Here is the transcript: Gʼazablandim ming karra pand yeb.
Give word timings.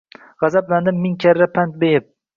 Gʼazablandim 0.43 0.97
ming 1.03 1.17
karra 1.25 1.47
pand 1.59 1.73
yeb. 1.91 2.05